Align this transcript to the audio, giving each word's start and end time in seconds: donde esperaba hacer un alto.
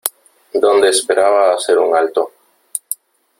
donde 0.55 0.89
esperaba 0.89 1.53
hacer 1.53 1.77
un 1.77 1.95
alto. 1.95 2.31